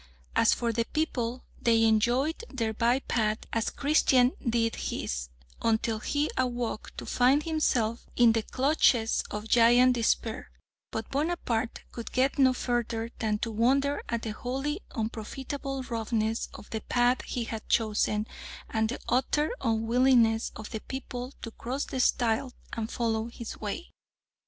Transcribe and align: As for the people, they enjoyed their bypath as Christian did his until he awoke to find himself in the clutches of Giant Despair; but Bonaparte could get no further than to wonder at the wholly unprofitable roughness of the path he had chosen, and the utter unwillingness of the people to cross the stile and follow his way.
As 0.35 0.55
for 0.55 0.73
the 0.73 0.85
people, 0.85 1.43
they 1.61 1.83
enjoyed 1.83 2.43
their 2.49 2.73
bypath 2.73 3.43
as 3.53 3.69
Christian 3.69 4.31
did 4.43 4.75
his 4.75 5.29
until 5.61 5.99
he 5.99 6.27
awoke 6.35 6.91
to 6.97 7.05
find 7.05 7.43
himself 7.43 8.07
in 8.15 8.31
the 8.31 8.41
clutches 8.41 9.23
of 9.29 9.47
Giant 9.47 9.93
Despair; 9.93 10.49
but 10.91 11.11
Bonaparte 11.11 11.83
could 11.91 12.11
get 12.11 12.39
no 12.39 12.51
further 12.51 13.11
than 13.19 13.37
to 13.45 13.51
wonder 13.51 14.01
at 14.09 14.23
the 14.23 14.31
wholly 14.31 14.81
unprofitable 14.89 15.83
roughness 15.83 16.49
of 16.51 16.67
the 16.71 16.81
path 16.81 17.21
he 17.21 17.43
had 17.43 17.69
chosen, 17.69 18.25
and 18.71 18.89
the 18.89 18.99
utter 19.07 19.51
unwillingness 19.61 20.51
of 20.55 20.71
the 20.71 20.79
people 20.81 21.31
to 21.43 21.51
cross 21.51 21.85
the 21.85 21.99
stile 21.99 22.51
and 22.73 22.89
follow 22.91 23.27
his 23.27 23.59
way. 23.61 23.91